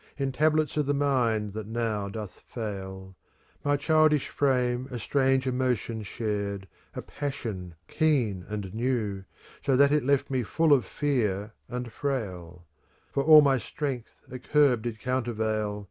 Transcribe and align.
In 0.17 0.31
tablets 0.31 0.77
of 0.77 0.87
the 0.87 0.95
mind 0.95 1.53
that 1.53 1.67
now 1.67 2.09
doth 2.09 2.39
fail,— 2.47 3.15
My 3.63 3.77
childish 3.77 4.29
frame 4.29 4.87
a 4.89 4.97
strange 4.97 5.45
emotion 5.45 6.01
shared, 6.01 6.67
*" 6.81 6.95
A 6.95 7.03
passion 7.03 7.75
keen 7.87 8.43
and 8.49 8.73
new, 8.73 9.25
So 9.63 9.75
that 9.75 9.91
it 9.91 10.03
left 10.03 10.31
me 10.31 10.41
full 10.41 10.73
of 10.73 10.85
fear 10.85 11.53
and 11.69 11.91
frail: 11.91 12.65
For 13.11 13.21
all 13.23 13.41
my 13.41 13.59
strength 13.59 14.21
a 14.31 14.39
curb 14.39 14.81
did 14.81 14.97
countervail. 14.97 15.79